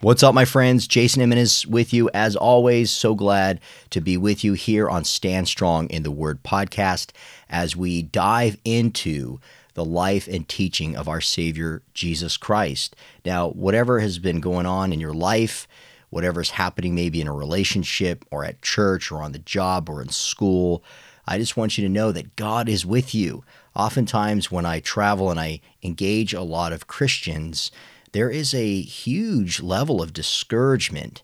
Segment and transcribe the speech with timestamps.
[0.00, 0.86] What's up, my friends?
[0.86, 2.92] Jason Jimenez with you as always.
[2.92, 3.58] So glad
[3.90, 7.10] to be with you here on Stand Strong in the Word podcast
[7.50, 9.40] as we dive into
[9.74, 12.94] the life and teaching of our Savior Jesus Christ.
[13.24, 15.66] Now, whatever has been going on in your life,
[16.10, 20.10] whatever's happening maybe in a relationship or at church or on the job or in
[20.10, 20.84] school,
[21.26, 23.42] I just want you to know that God is with you.
[23.74, 27.72] Oftentimes, when I travel and I engage a lot of Christians,
[28.12, 31.22] there is a huge level of discouragement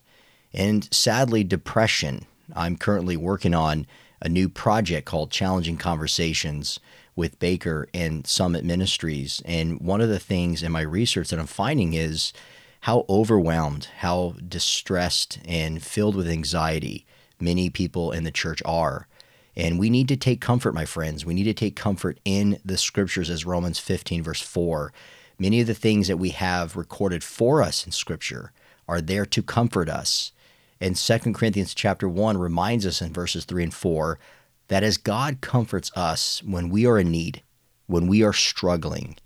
[0.53, 2.25] and sadly depression.
[2.55, 3.87] I'm currently working on
[4.21, 6.79] a new project called Challenging Conversations
[7.15, 9.41] with Baker and Summit Ministries.
[9.45, 12.33] And one of the things in my research that I'm finding is
[12.81, 17.05] how overwhelmed, how distressed, and filled with anxiety
[17.39, 19.07] many people in the church are.
[19.55, 21.25] And we need to take comfort, my friends.
[21.25, 24.91] We need to take comfort in the scriptures as Romans 15, verse 4
[25.37, 28.51] Many of the things that we have recorded for us in Scripture
[28.87, 30.31] are there to comfort us.
[30.79, 34.19] And 2 Corinthians chapter 1 reminds us in verses 3 and 4
[34.67, 37.43] that as God comforts us when we are in need,
[37.87, 39.17] when we are struggling,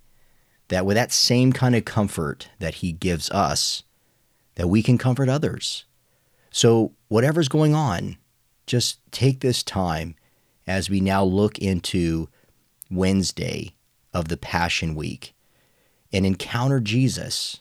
[0.70, 3.84] that with that same kind of comfort that He gives us,
[4.56, 5.86] that we can comfort others.
[6.52, 8.18] So, whatever's going on,
[8.66, 10.16] just take this time
[10.68, 12.30] as we now look into
[12.92, 13.74] Wednesday
[14.14, 15.34] of the Passion Week
[16.12, 17.60] and encounter Jesus.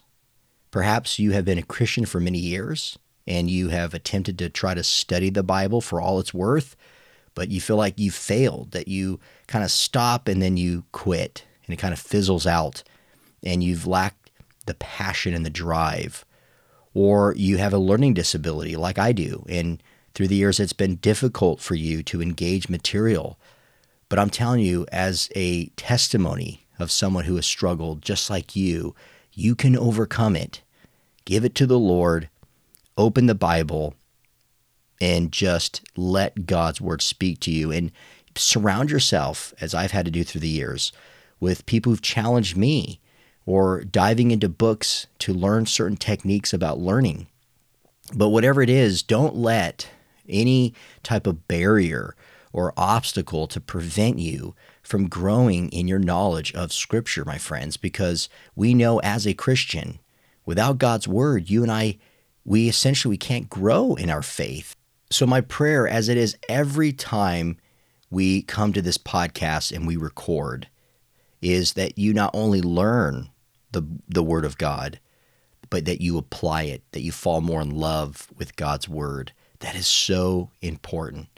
[0.70, 4.74] Perhaps you have been a Christian for many years and you have attempted to try
[4.74, 6.76] to study the Bible for all it's worth,
[7.34, 11.44] but you feel like you failed, that you kind of stop and then you quit
[11.66, 12.82] and it kind of fizzles out
[13.42, 14.30] and you've lacked
[14.66, 16.24] the passion and the drive.
[16.94, 19.80] Or you have a learning disability like I do, and
[20.14, 23.38] through the years it's been difficult for you to engage material.
[24.08, 28.94] But I'm telling you, as a testimony of someone who has struggled just like you,
[29.32, 30.62] you can overcome it.
[31.24, 32.28] Give it to the Lord,
[32.96, 33.94] open the Bible,
[35.00, 37.70] and just let God's word speak to you.
[37.70, 37.92] And
[38.36, 40.92] surround yourself, as I've had to do through the years,
[41.40, 43.00] with people who've challenged me
[43.46, 47.26] or diving into books to learn certain techniques about learning.
[48.14, 49.88] But whatever it is, don't let
[50.28, 52.14] any type of barrier
[52.52, 58.28] or obstacle to prevent you from growing in your knowledge of Scripture, my friends, because
[58.56, 59.98] we know as a Christian,
[60.46, 61.98] without God's Word, you and I,
[62.44, 64.74] we essentially can't grow in our faith.
[65.10, 67.58] So, my prayer, as it is every time
[68.10, 70.68] we come to this podcast and we record,
[71.42, 73.30] is that you not only learn
[73.72, 74.98] the, the Word of God,
[75.70, 79.32] but that you apply it, that you fall more in love with God's Word.
[79.60, 81.37] That is so important.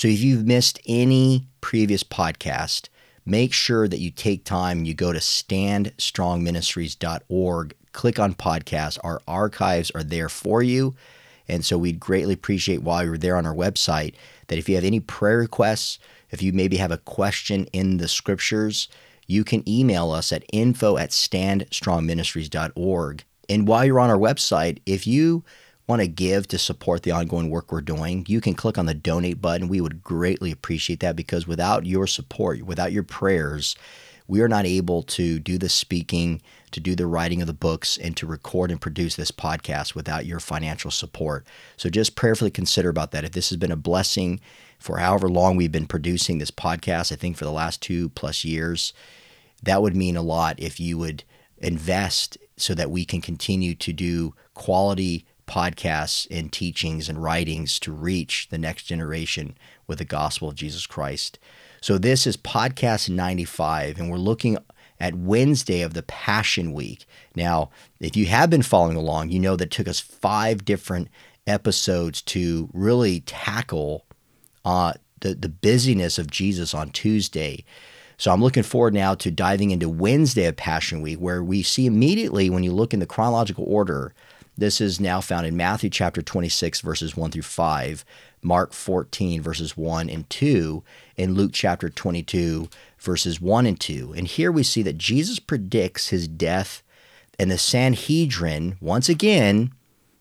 [0.00, 2.88] So if you've missed any previous podcast,
[3.26, 8.98] make sure that you take time you go to standstrongministries.org, click on podcast.
[9.04, 10.94] Our archives are there for you.
[11.48, 14.14] And so we'd greatly appreciate while you're there on our website
[14.46, 15.98] that if you have any prayer requests,
[16.30, 18.88] if you maybe have a question in the scriptures,
[19.26, 23.24] you can email us at info at standstrongministries.org.
[23.50, 25.44] And while you're on our website, if you
[25.90, 28.94] want to give to support the ongoing work we're doing, you can click on the
[28.94, 29.68] donate button.
[29.68, 33.74] We would greatly appreciate that because without your support, without your prayers,
[34.28, 36.40] we are not able to do the speaking,
[36.70, 40.24] to do the writing of the books, and to record and produce this podcast without
[40.24, 41.44] your financial support.
[41.76, 43.24] So just prayerfully consider about that.
[43.24, 44.40] If this has been a blessing
[44.78, 48.44] for however long we've been producing this podcast, I think for the last two plus
[48.44, 48.92] years,
[49.64, 51.24] that would mean a lot if you would
[51.58, 57.92] invest so that we can continue to do quality podcasts and teachings and writings to
[57.92, 59.56] reach the next generation
[59.86, 61.38] with the gospel of Jesus Christ.
[61.80, 64.58] So, this is podcast 95, and we're looking
[65.00, 67.04] at Wednesday of the Passion Week.
[67.34, 71.08] Now, if you have been following along, you know that took us five different
[71.46, 74.04] episodes to really tackle
[74.64, 77.64] uh, the, the busyness of Jesus on Tuesday.
[78.18, 81.86] So I'm looking forward now to diving into Wednesday of Passion Week, where we see
[81.86, 84.14] immediately when you look in the chronological order
[84.60, 88.04] this is now found in Matthew chapter 26, verses 1 through 5,
[88.42, 90.84] Mark 14, verses 1 and 2,
[91.16, 92.68] and Luke chapter 22,
[92.98, 94.12] verses 1 and 2.
[94.14, 96.82] And here we see that Jesus predicts his death,
[97.38, 99.72] and the Sanhedrin, once again,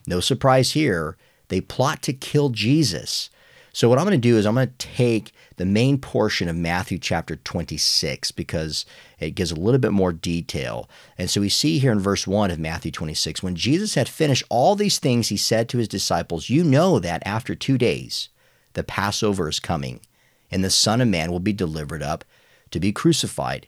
[0.08, 1.18] no surprise here,
[1.50, 3.30] they plot to kill Jesus.
[3.74, 6.56] So, what I'm going to do is I'm going to take the main portion of
[6.56, 8.86] Matthew chapter 26 because
[9.20, 10.90] it gives a little bit more detail.
[11.18, 14.46] And so we see here in verse 1 of Matthew 26 when Jesus had finished
[14.48, 18.30] all these things, he said to his disciples, You know that after two days
[18.72, 20.00] the Passover is coming,
[20.50, 22.24] and the Son of Man will be delivered up
[22.72, 23.68] to be crucified.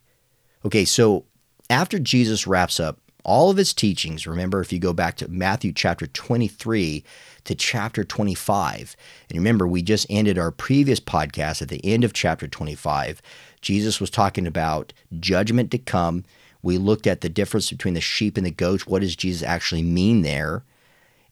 [0.64, 1.26] Okay, so
[1.70, 5.74] after Jesus wraps up all of his teachings, remember if you go back to Matthew
[5.74, 7.04] chapter 23
[7.46, 8.96] to chapter 25,
[9.30, 13.22] and remember we just ended our previous podcast at the end of chapter 25.
[13.62, 16.24] Jesus was talking about judgment to come.
[16.62, 18.86] We looked at the difference between the sheep and the goats.
[18.86, 20.64] What does Jesus actually mean there?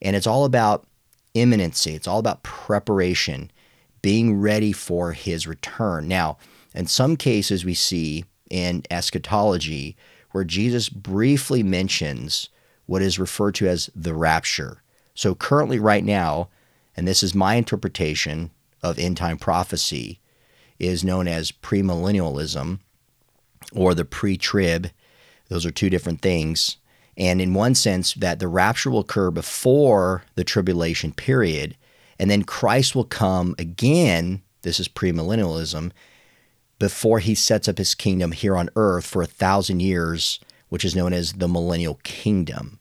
[0.01, 0.85] And it's all about
[1.33, 3.51] imminency, it's all about preparation,
[4.01, 6.07] being ready for his return.
[6.07, 6.37] Now,
[6.73, 9.95] in some cases, we see in eschatology
[10.31, 12.49] where Jesus briefly mentions
[12.85, 14.81] what is referred to as the rapture.
[15.19, 16.47] So, currently, right now,
[16.95, 18.51] and this is my interpretation
[18.81, 20.21] of end time prophecy,
[20.79, 22.79] is known as premillennialism
[23.73, 24.91] or the pre trib.
[25.49, 26.77] Those are two different things.
[27.17, 31.75] And in one sense, that the rapture will occur before the tribulation period,
[32.17, 34.41] and then Christ will come again.
[34.61, 35.91] This is premillennialism
[36.79, 40.39] before he sets up his kingdom here on earth for a thousand years,
[40.69, 42.78] which is known as the millennial kingdom.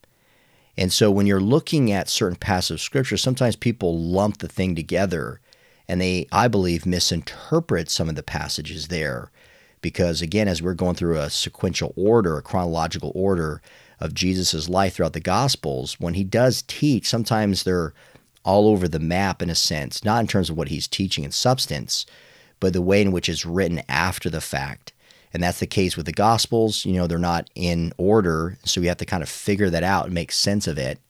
[0.79, 4.77] And so when you're looking at certain passages of scripture, sometimes people lump the thing
[4.77, 5.41] together
[5.89, 9.33] and they, I believe, misinterpret some of the passages there.
[9.83, 13.61] Because again, as we're going through a sequential order, a chronological order
[13.99, 17.93] of Jesus' life throughout the Gospels, when he does teach, sometimes they're
[18.45, 21.33] all over the map in a sense, not in terms of what he's teaching in
[21.33, 22.07] substance,
[22.61, 24.93] but the way in which it's written after the fact.
[25.33, 26.85] And that's the case with the Gospels.
[26.85, 28.59] You know, they're not in order.
[28.65, 31.01] So we have to kind of figure that out and make sense of it.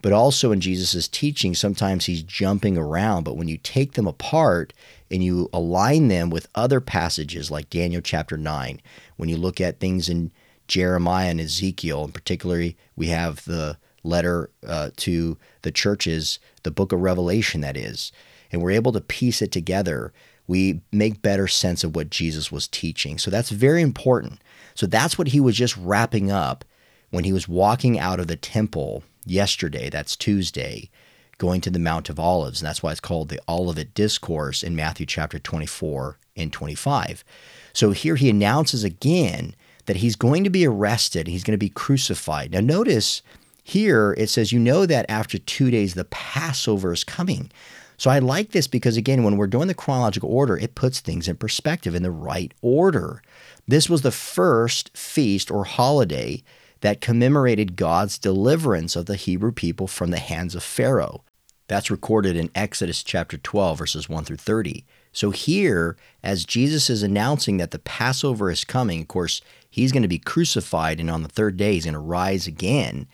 [0.00, 3.24] But also in Jesus' teaching, sometimes he's jumping around.
[3.24, 4.72] But when you take them apart
[5.10, 8.80] and you align them with other passages like Daniel chapter 9,
[9.16, 10.30] when you look at things in
[10.68, 16.92] Jeremiah and Ezekiel, and particularly we have the letter uh, to the churches, the book
[16.92, 18.12] of Revelation, that is,
[18.52, 20.12] and we're able to piece it together
[20.48, 23.18] we make better sense of what Jesus was teaching.
[23.18, 24.42] So that's very important.
[24.74, 26.64] So that's what he was just wrapping up
[27.10, 30.90] when he was walking out of the temple yesterday, that's Tuesday,
[31.36, 32.60] going to the Mount of Olives.
[32.60, 37.24] And that's why it's called the Olivet Discourse in Matthew chapter 24 and 25.
[37.72, 39.54] So here he announces again
[39.86, 42.52] that he's going to be arrested, he's going to be crucified.
[42.52, 43.22] Now, notice
[43.62, 47.50] here it says, You know that after two days the Passover is coming.
[47.98, 51.26] So I like this because, again, when we're doing the chronological order, it puts things
[51.26, 53.22] in perspective in the right order.
[53.66, 56.44] This was the first feast or holiday
[56.80, 61.24] that commemorated God's deliverance of the Hebrew people from the hands of Pharaoh.
[61.66, 64.84] That's recorded in Exodus chapter 12, verses 1 through 30.
[65.12, 70.02] So here, as Jesus is announcing that the Passover is coming, of course, he's going
[70.02, 73.08] to be crucified and on the third day he's going to rise again.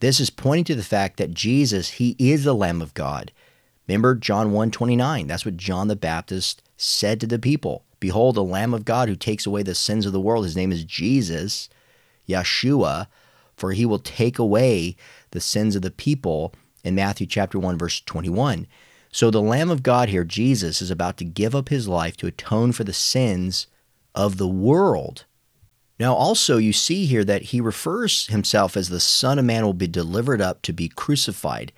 [0.00, 3.32] This is pointing to the fact that Jesus, he is the Lamb of God.
[3.88, 5.26] Remember John 1 29.
[5.26, 7.84] That's what John the Baptist said to the people.
[8.00, 10.44] Behold, the Lamb of God who takes away the sins of the world.
[10.44, 11.68] His name is Jesus,
[12.28, 13.06] Yeshua,
[13.56, 14.96] for he will take away
[15.30, 16.52] the sins of the people
[16.84, 18.66] in Matthew chapter 1, verse 21.
[19.10, 22.26] So the Lamb of God here, Jesus, is about to give up his life to
[22.26, 23.66] atone for the sins
[24.14, 25.24] of the world.
[25.98, 29.72] Now, also, you see here that he refers himself as the Son of Man will
[29.72, 31.72] be delivered up to be crucified.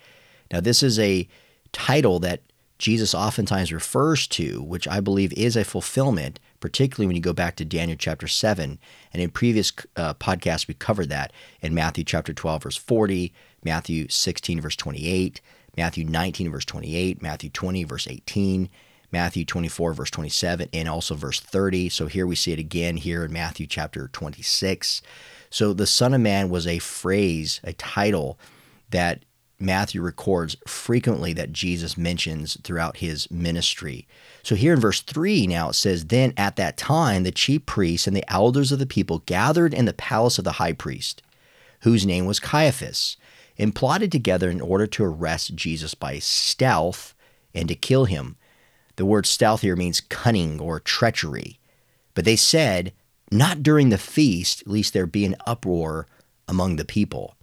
[0.51, 1.29] Now, this is a
[1.71, 2.41] title that
[2.79, 7.57] Jesus oftentimes refers to, which I believe is a fulfillment, particularly when you go back
[7.57, 8.79] to Daniel chapter 7.
[9.13, 13.33] And in previous uh, podcasts, we covered that in Matthew chapter 12, verse 40,
[13.65, 15.41] Matthew 16, verse 28,
[15.75, 18.69] Matthew 19, verse 28, Matthew 20, verse 18,
[19.11, 21.89] Matthew 24, verse 27, and also verse 30.
[21.89, 25.01] So here we see it again here in Matthew chapter 26.
[25.49, 28.39] So the Son of Man was a phrase, a title
[28.91, 29.23] that
[29.59, 34.07] Matthew records frequently that Jesus mentions throughout his ministry.
[34.41, 38.07] So here in verse 3 now it says, Then at that time the chief priests
[38.07, 41.21] and the elders of the people gathered in the palace of the high priest,
[41.81, 43.17] whose name was Caiaphas,
[43.57, 47.13] and plotted together in order to arrest Jesus by stealth
[47.53, 48.37] and to kill him.
[48.95, 51.59] The word stealth here means cunning or treachery.
[52.13, 52.93] But they said,
[53.31, 56.07] Not during the feast, lest there be an uproar
[56.47, 57.35] among the people.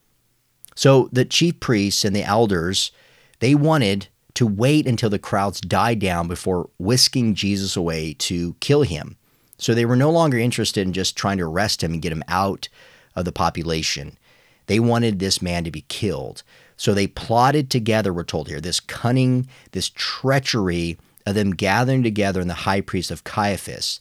[0.76, 2.92] So the chief priests and the elders,
[3.40, 8.83] they wanted to wait until the crowds died down before whisking Jesus away to kill
[8.83, 9.16] him.
[9.59, 12.23] So they were no longer interested in just trying to arrest him and get him
[12.28, 12.68] out
[13.16, 14.18] of the population.
[14.66, 16.42] They wanted this man to be killed.
[16.76, 22.42] So they plotted together, we're told here, this cunning, this treachery of them gathering together
[22.42, 24.00] in the high priest of Caiaphas.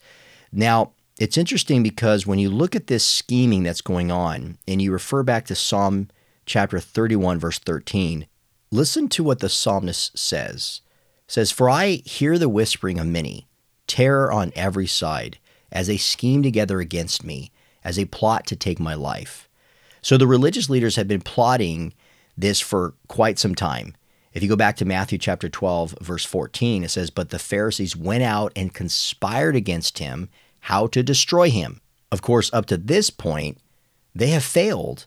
[0.51, 4.91] Now, it's interesting because when you look at this scheming that's going on and you
[4.91, 6.09] refer back to Psalm
[6.45, 8.27] chapter 31, verse 13,
[8.71, 10.81] listen to what the psalmist says.
[11.27, 13.47] It says, For I hear the whispering of many,
[13.87, 15.37] terror on every side,
[15.71, 17.51] as they scheme together against me,
[17.83, 19.49] as they plot to take my life.
[20.01, 21.93] So the religious leaders have been plotting
[22.37, 23.95] this for quite some time.
[24.33, 27.95] If you go back to Matthew chapter 12, verse 14, it says, But the Pharisees
[27.95, 31.79] went out and conspired against him how to destroy him.
[32.11, 33.59] Of course, up to this point,
[34.13, 35.05] they have failed.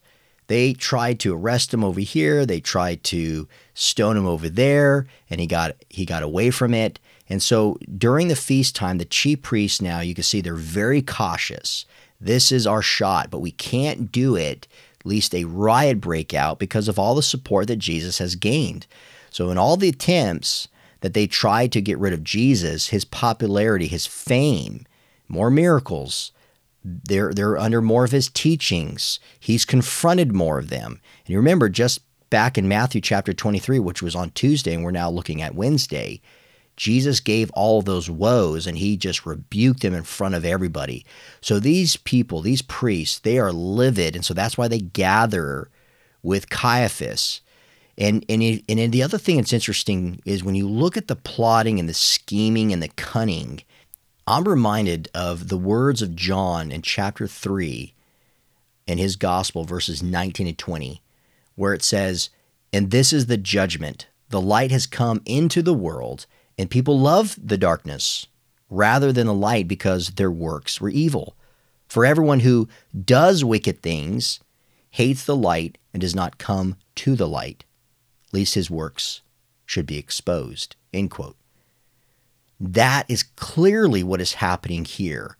[0.48, 5.40] They tried to arrest him over here, they tried to stone him over there, and
[5.40, 6.98] he got he got away from it.
[7.30, 11.02] And so during the feast time, the chief priests now, you can see they're very
[11.02, 11.84] cautious.
[12.20, 14.66] This is our shot, but we can't do it
[15.08, 18.86] least a riot break out because of all the support that Jesus has gained.
[19.30, 20.68] So, in all the attempts
[21.00, 24.86] that they tried to get rid of Jesus, his popularity, his fame,
[25.28, 26.32] more miracles,
[26.84, 29.20] they're, they're under more of his teachings.
[29.38, 31.00] He's confronted more of them.
[31.24, 34.90] And you remember, just back in Matthew chapter 23, which was on Tuesday, and we're
[34.90, 36.20] now looking at Wednesday,
[36.76, 41.04] Jesus gave all those woes and he just rebuked them in front of everybody.
[41.40, 44.14] So these people, these priests, they are livid.
[44.14, 45.70] And so that's why they gather
[46.22, 47.40] with Caiaphas
[47.98, 51.80] and and and the other thing that's interesting is when you look at the plotting
[51.80, 53.62] and the scheming and the cunning,
[54.28, 57.94] I'm reminded of the words of John in chapter 3
[58.86, 61.00] in his gospel verses 19 and 20
[61.54, 62.28] where it says,
[62.70, 66.26] "And this is the judgment: the light has come into the world,
[66.58, 68.26] and people love the darkness
[68.68, 71.34] rather than the light because their works were evil.
[71.88, 72.68] For everyone who
[73.06, 74.40] does wicked things
[74.90, 77.64] hates the light and does not come to the light,
[78.30, 79.22] lest his works
[79.64, 80.76] should be exposed.
[80.92, 81.38] End quote.
[82.60, 85.36] That is clearly what is happening here.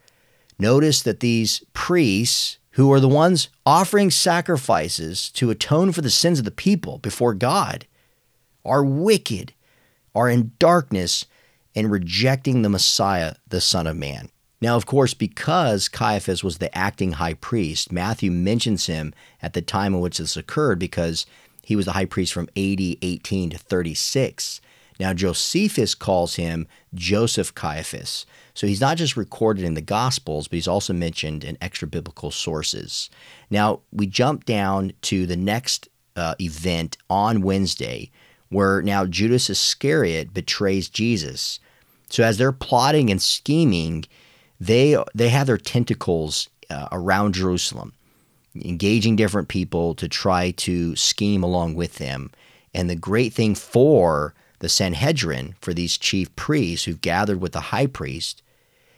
[0.59, 6.39] Notice that these priests, who are the ones offering sacrifices to atone for the sins
[6.39, 7.87] of the people before God,
[8.65, 9.53] are wicked,
[10.15, 11.27] are in darkness,
[11.75, 14.31] and rejecting the Messiah, the Son of Man.
[14.61, 19.63] Now, of course, because Caiaphas was the acting high priest, Matthew mentions him at the
[19.63, 21.27] time in which this occurred because
[21.63, 24.61] he was the high priest from AD 18 to 36.
[24.99, 28.27] Now, Josephus calls him Joseph Caiaphas.
[28.55, 32.31] So he's not just recorded in the Gospels, but he's also mentioned in extra biblical
[32.31, 33.09] sources.
[33.51, 38.11] Now, we jump down to the next uh, event on Wednesday,
[38.49, 41.61] where now Judas Iscariot betrays Jesus.
[42.11, 44.05] So as they're plotting and scheming,
[44.61, 47.93] they they have their tentacles uh, around Jerusalem
[48.65, 52.31] engaging different people to try to scheme along with them.
[52.75, 57.61] And the great thing for the Sanhedrin, for these chief priests who've gathered with the
[57.61, 58.43] high priest,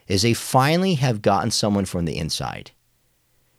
[0.07, 2.73] is they finally have gotten someone from the inside.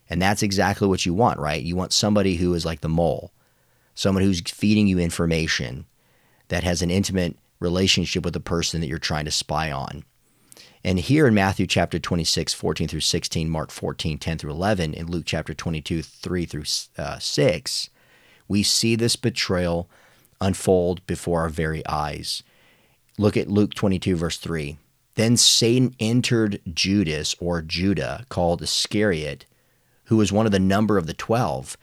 [0.09, 1.61] And that's exactly what you want, right?
[1.61, 3.31] You want somebody who is like the mole,
[3.95, 5.85] someone who's feeding you information
[6.49, 10.03] that has an intimate relationship with the person that you're trying to spy on.
[10.83, 15.09] And here in Matthew chapter 26, 14 through 16, Mark 14, 10 through 11, and
[15.09, 16.63] Luke chapter 22, 3 through
[16.97, 17.89] uh, 6,
[18.47, 19.89] we see this betrayal
[20.41, 22.43] unfold before our very eyes.
[23.17, 24.77] Look at Luke 22, verse 3.
[25.15, 29.45] Then Satan entered Judas, or Judah, called Iscariot,
[30.05, 31.77] who was one of the number of the twelve.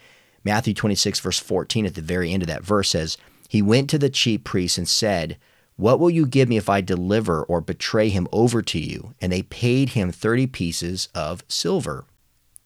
[0.45, 3.17] Matthew 26, verse 14, at the very end of that verse says,
[3.49, 5.39] He went to the chief priests and said,
[5.79, 9.15] what will you give me if I deliver or betray him over to you?
[9.21, 12.05] And they paid him 30 pieces of silver.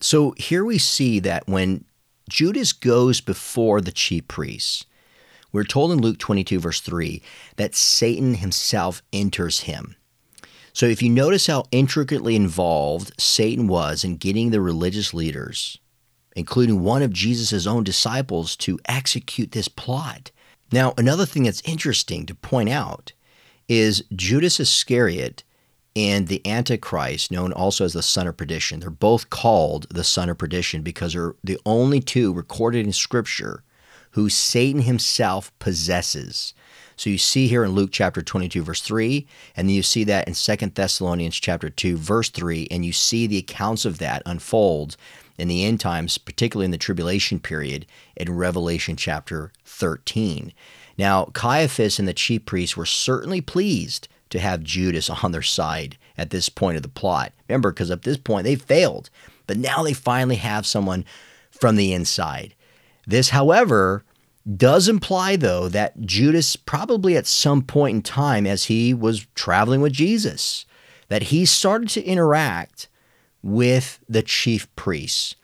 [0.00, 1.84] So here we see that when
[2.30, 4.86] Judas goes before the chief priests,
[5.52, 7.22] we're told in Luke 22, verse 3,
[7.56, 9.96] that Satan himself enters him.
[10.72, 15.78] So if you notice how intricately involved Satan was in getting the religious leaders,
[16.34, 20.30] including one of Jesus' own disciples, to execute this plot,
[20.72, 23.12] now, another thing that's interesting to point out
[23.68, 25.44] is Judas Iscariot
[25.94, 28.80] and the Antichrist, known also as the son of perdition.
[28.80, 33.62] They're both called the son of perdition because they're the only two recorded in Scripture
[34.12, 36.54] who Satan himself possesses.
[36.96, 39.26] So you see here in Luke chapter 22 verse 3
[39.56, 43.26] and then you see that in Second Thessalonians chapter 2 verse 3 and you see
[43.26, 44.96] the accounts of that unfold
[45.38, 50.52] in the end times, particularly in the tribulation period in Revelation chapter 13.
[50.98, 55.96] Now, Caiaphas and the chief priests were certainly pleased to have Judas on their side
[56.16, 57.32] at this point of the plot.
[57.48, 59.10] Remember, because at this point they failed,
[59.46, 61.04] but now they finally have someone
[61.50, 62.54] from the inside.
[63.06, 64.04] This, however,
[64.56, 69.80] Does imply, though, that Judas probably at some point in time as he was traveling
[69.80, 70.66] with Jesus,
[71.08, 72.88] that he started to interact
[73.42, 75.36] with the chief priests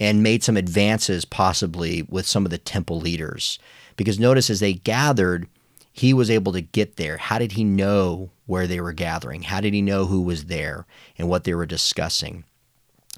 [0.00, 3.60] and made some advances possibly with some of the temple leaders.
[3.96, 5.46] Because notice as they gathered,
[5.92, 7.18] he was able to get there.
[7.18, 9.42] How did he know where they were gathering?
[9.42, 12.44] How did he know who was there and what they were discussing?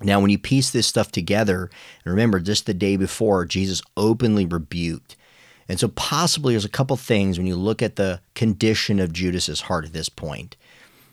[0.03, 1.71] Now, when you piece this stuff together,
[2.05, 5.17] and remember, just the day before, Jesus openly rebuked.
[5.69, 9.63] And so, possibly, there's a couple things when you look at the condition of Judas's
[9.63, 10.57] heart at this point.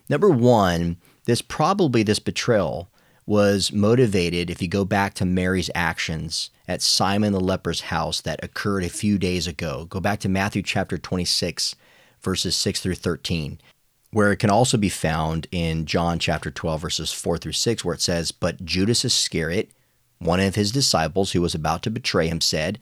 [0.09, 2.89] Number one, this probably this betrayal
[3.27, 8.43] was motivated, if you go back to Mary's actions at Simon the leper's house that
[8.43, 9.85] occurred a few days ago.
[9.85, 11.75] Go back to Matthew chapter 26,
[12.21, 13.59] verses 6 through 13
[14.11, 17.95] where it can also be found in John chapter 12, verses 4 through 6, where
[17.95, 19.71] it says, But Judas Iscariot,
[20.19, 22.77] one of his disciples who was about to betray him, said,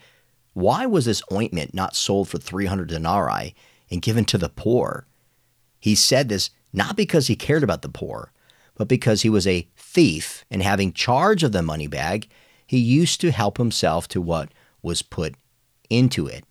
[0.53, 3.55] Why was this ointment not sold for 300 denarii
[3.91, 5.05] and given to the poor?
[5.79, 8.31] He said this not because he cared about the poor,
[8.75, 12.27] but because he was a thief, and having charge of the money bag,
[12.65, 14.49] he used to help himself to what
[14.81, 15.35] was put
[15.89, 16.45] into it.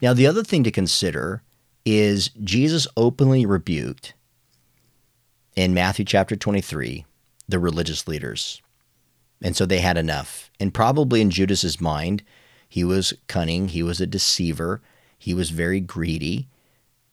[0.00, 1.42] Now, the other thing to consider
[1.84, 4.14] is Jesus openly rebuked
[5.56, 7.04] in Matthew chapter 23
[7.48, 8.62] the religious leaders.
[9.42, 10.50] And so they had enough.
[10.60, 12.22] And probably in Judas's mind,
[12.68, 14.80] he was cunning, he was a deceiver,
[15.18, 16.48] he was very greedy.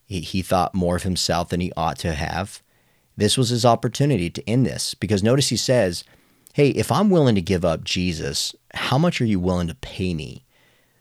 [0.05, 2.63] He, he thought more of himself than he ought to have.
[3.17, 6.03] This was his opportunity to end this because notice he says,
[6.53, 10.13] Hey, if I'm willing to give up Jesus, how much are you willing to pay
[10.13, 10.43] me?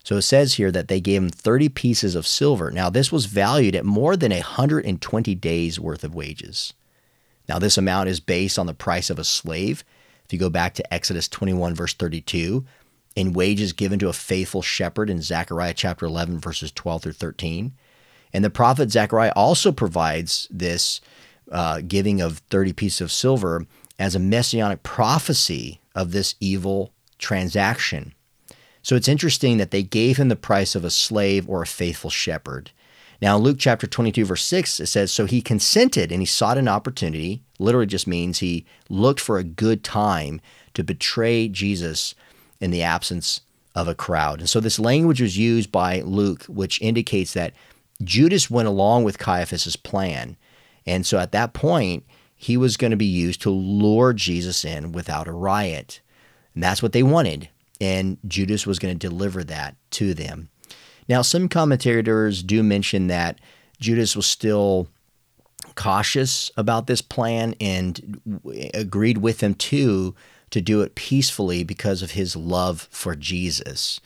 [0.08, 2.70] So it says here that they gave him 30 pieces of silver.
[2.70, 6.72] Now, this was valued at more than 120 days worth of wages.
[7.46, 9.84] Now, this amount is based on the price of a slave.
[10.24, 12.64] If you go back to Exodus 21, verse 32,
[13.16, 17.74] in wages given to a faithful shepherd in Zechariah chapter 11, verses 12 through 13.
[18.32, 21.02] And the prophet Zechariah also provides this
[21.52, 23.66] uh, giving of 30 pieces of silver
[23.98, 28.14] as a messianic prophecy of this evil transaction.
[28.82, 32.10] So it's interesting that they gave him the price of a slave or a faithful
[32.10, 32.70] shepherd.
[33.20, 36.58] Now, in Luke chapter 22, verse 6, it says, So he consented and he sought
[36.58, 37.42] an opportunity.
[37.58, 40.40] Literally just means he looked for a good time
[40.74, 42.14] to betray Jesus
[42.60, 43.40] in the absence
[43.74, 44.38] of a crowd.
[44.38, 47.54] And so this language was used by Luke, which indicates that
[48.02, 50.36] Judas went along with Caiaphas's plan.
[50.86, 52.04] And so at that point,
[52.36, 56.00] he was going to be used to lure Jesus in without a riot.
[56.54, 57.48] And that's what they wanted
[57.80, 60.48] and Judas was going to deliver that to them.
[61.08, 63.40] Now, some commentators do mention that
[63.80, 64.88] Judas was still
[65.74, 68.20] cautious about this plan and
[68.74, 70.14] agreed with them too
[70.50, 74.00] to do it peacefully because of his love for Jesus.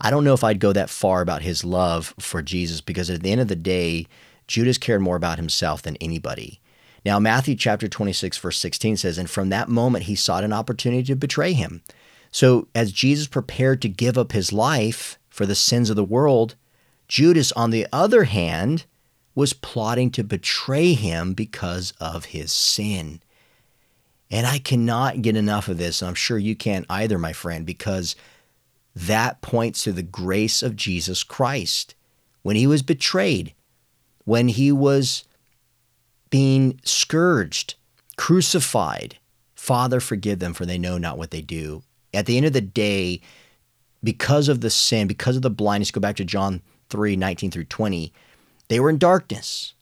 [0.00, 3.22] I don't know if I'd go that far about his love for Jesus because at
[3.22, 4.06] the end of the day,
[4.46, 6.60] Judas cared more about himself than anybody.
[7.04, 11.04] Now, Matthew chapter 26, verse 16 says, And from that moment he sought an opportunity
[11.04, 11.82] to betray him.
[12.36, 16.54] So, as Jesus prepared to give up his life for the sins of the world,
[17.08, 18.84] Judas, on the other hand,
[19.34, 23.22] was plotting to betray him because of his sin.
[24.30, 26.02] And I cannot get enough of this.
[26.02, 28.16] I'm sure you can't either, my friend, because
[28.94, 31.94] that points to the grace of Jesus Christ.
[32.42, 33.54] When he was betrayed,
[34.26, 35.24] when he was
[36.28, 37.76] being scourged,
[38.18, 39.16] crucified,
[39.54, 41.82] Father, forgive them, for they know not what they do.
[42.16, 43.20] At the end of the day,
[44.02, 47.64] because of the sin, because of the blindness, go back to John 3 19 through
[47.64, 48.12] 20,
[48.68, 49.74] they were in darkness.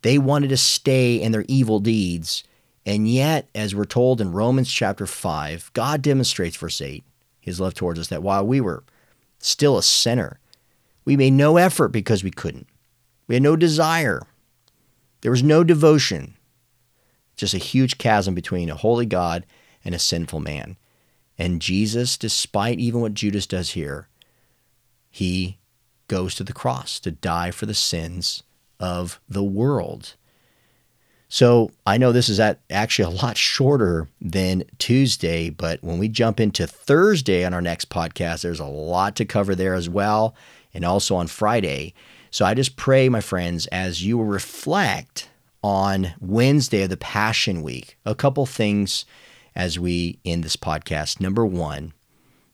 [0.00, 2.44] They wanted to stay in their evil deeds.
[2.86, 7.04] And yet, as we're told in Romans chapter 5, God demonstrates, verse 8,
[7.40, 8.84] his love towards us, that while we were
[9.38, 10.38] still a sinner,
[11.04, 12.68] we made no effort because we couldn't.
[13.26, 14.22] We had no desire.
[15.20, 16.36] There was no devotion.
[17.36, 19.44] Just a huge chasm between a holy God
[19.84, 20.76] and a sinful man.
[21.38, 24.08] And Jesus, despite even what Judas does here,
[25.10, 25.58] he
[26.08, 28.42] goes to the cross to die for the sins
[28.78, 30.14] of the world.
[31.28, 36.08] So I know this is at actually a lot shorter than Tuesday, but when we
[36.08, 40.36] jump into Thursday on our next podcast, there's a lot to cover there as well,
[40.72, 41.94] and also on Friday.
[42.30, 45.28] So I just pray, my friends, as you reflect
[45.64, 49.04] on Wednesday of the Passion Week, a couple things
[49.56, 51.20] as we end this podcast.
[51.20, 51.94] Number one,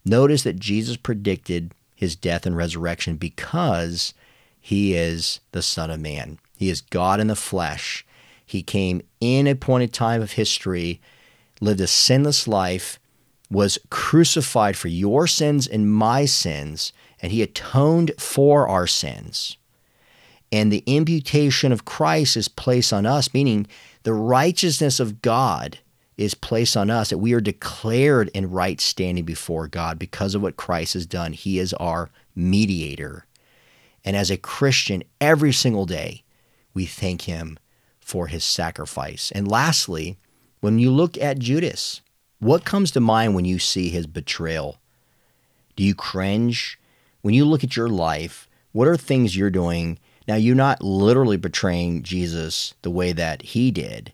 [0.05, 4.15] notice that Jesus predicted his death and resurrection because
[4.61, 6.39] he is the Son of Man.
[6.57, 8.07] He is God in the flesh.
[8.47, 11.01] He came in a pointed time of history,
[11.61, 12.99] lived a sinless life,
[13.51, 19.57] was crucified for your sins and my sins, and he atoned for our sins.
[20.51, 23.67] And the imputation of Christ is placed on us, meaning
[24.05, 25.79] the righteousness of God
[26.17, 30.43] is placed on us, that we are declared in right standing before God because of
[30.43, 31.33] what Christ has done.
[31.33, 33.27] He is our mediator.
[34.05, 36.23] And as a Christian, every single day,
[36.75, 37.59] we thank him
[38.01, 39.31] for his sacrifice.
[39.35, 40.19] And lastly,
[40.61, 42.03] when you look at Judas,
[42.39, 44.79] what comes to mind when you see his betrayal?
[45.77, 46.79] Do you cringe?
[47.23, 49.99] When you look at your life, what are things you're doing?
[50.27, 54.13] Now, you're not literally betraying Jesus the way that he did,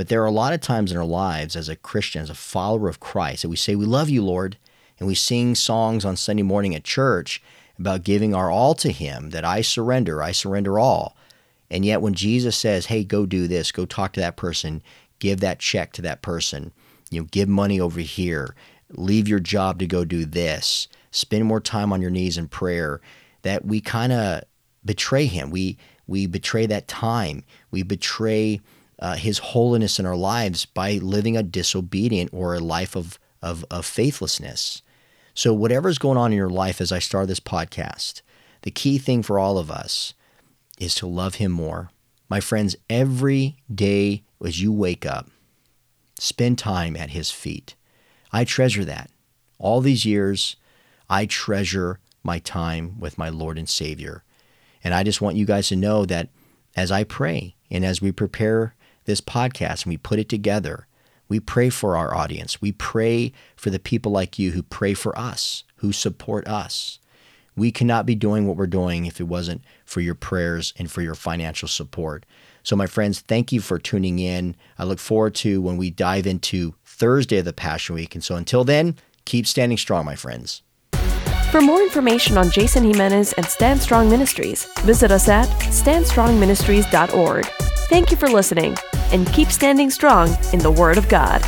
[0.00, 2.34] but there are a lot of times in our lives as a Christian, as a
[2.34, 4.56] follower of Christ, that we say, We love you, Lord.
[4.98, 7.42] And we sing songs on Sunday morning at church
[7.78, 11.18] about giving our all to Him, that I surrender, I surrender all.
[11.70, 14.82] And yet, when Jesus says, Hey, go do this, go talk to that person,
[15.18, 16.72] give that check to that person,
[17.10, 18.54] you know, give money over here,
[18.88, 23.02] leave your job to go do this, spend more time on your knees in prayer,
[23.42, 24.44] that we kind of
[24.82, 25.50] betray Him.
[25.50, 27.44] We, we betray that time.
[27.70, 28.62] We betray
[29.00, 33.64] uh, His holiness in our lives by living a disobedient or a life of, of,
[33.70, 34.82] of faithlessness.
[35.34, 38.22] So, whatever's going on in your life as I start this podcast,
[38.62, 40.14] the key thing for all of us
[40.78, 41.90] is to love Him more.
[42.28, 45.28] My friends, every day as you wake up,
[46.18, 47.74] spend time at His feet.
[48.32, 49.10] I treasure that.
[49.58, 50.56] All these years,
[51.08, 54.24] I treasure my time with my Lord and Savior.
[54.84, 56.28] And I just want you guys to know that
[56.76, 58.74] as I pray and as we prepare
[59.10, 60.86] this podcast and we put it together,
[61.28, 62.60] we pray for our audience.
[62.60, 66.98] We pray for the people like you who pray for us, who support us.
[67.56, 71.02] We cannot be doing what we're doing if it wasn't for your prayers and for
[71.02, 72.24] your financial support.
[72.62, 74.56] So, my friends, thank you for tuning in.
[74.78, 78.14] I look forward to when we dive into Thursday of the Passion Week.
[78.14, 80.62] And so, until then, keep standing strong, my friends.
[81.50, 87.46] For more information on Jason Jimenez and Stand Strong Ministries, visit us at standstrongministries.org.
[87.88, 88.76] Thank you for listening
[89.12, 91.42] and keep standing strong in the Word of God.